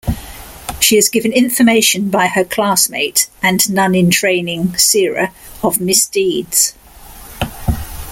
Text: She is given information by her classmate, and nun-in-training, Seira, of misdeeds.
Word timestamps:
She 0.79 0.97
is 0.97 1.09
given 1.09 1.31
information 1.31 2.09
by 2.09 2.25
her 2.25 2.43
classmate, 2.43 3.29
and 3.43 3.71
nun-in-training, 3.71 4.69
Seira, 4.69 5.31
of 5.61 5.79
misdeeds. 5.79 6.73